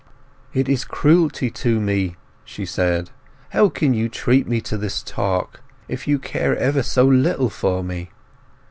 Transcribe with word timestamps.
"It 0.51 0.67
is 0.67 0.83
cruelty 0.83 1.51
to 1.51 1.79
me!" 1.79 2.15
she 2.43 2.65
said. 2.65 3.11
"How—how 3.51 3.69
can 3.69 3.93
you 3.93 4.09
treat 4.09 4.47
me 4.47 4.59
to 4.61 4.75
this 4.75 5.03
talk, 5.03 5.61
if 5.87 6.07
you 6.07 6.17
care 6.17 6.57
ever 6.57 6.81
so 6.81 7.05
little 7.05 7.51
for 7.51 7.83
me?" 7.83 8.09